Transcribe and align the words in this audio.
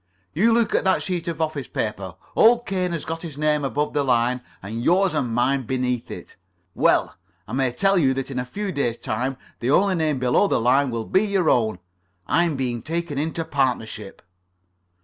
You 0.33 0.51
look 0.51 0.73
at 0.73 0.83
that 0.83 1.03
sheet 1.03 1.27
of 1.27 1.39
office 1.39 1.67
paper. 1.67 2.15
Old 2.35 2.65
Cain 2.65 2.91
has 2.91 3.05
got 3.05 3.21
his 3.21 3.37
name 3.37 3.63
above 3.63 3.93
the 3.93 4.03
line, 4.03 4.41
and 4.63 4.83
yours 4.83 5.13
and 5.13 5.29
mine 5.31 5.67
beneath 5.67 6.09
it. 6.09 6.37
Well, 6.73 7.15
I 7.47 7.53
may 7.53 7.71
tell 7.71 7.99
you 7.99 8.15
that 8.15 8.31
in 8.31 8.39
a 8.39 8.43
few 8.43 8.71
days' 8.71 8.97
time 8.97 9.37
the 9.59 9.69
only 9.69 9.93
name 9.93 10.17
below 10.17 10.47
the 10.47 10.59
line 10.59 10.89
will 10.89 11.05
be 11.05 11.21
your 11.23 11.51
own. 11.51 11.77
I'm 12.25 12.55
being 12.55 12.81
taken 12.81 13.19
into 13.19 13.45
partnership." 13.45 14.23